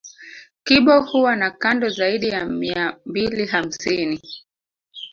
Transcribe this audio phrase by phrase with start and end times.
[0.63, 4.19] Kibo huwa na kando zaidi ya mia mbili hamsini